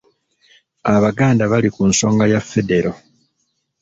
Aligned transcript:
Abaganda 0.95 1.43
bali 1.51 1.69
ku 1.75 1.81
nsonga 1.91 2.23
ya 2.33 2.41
Federo. 2.51 2.91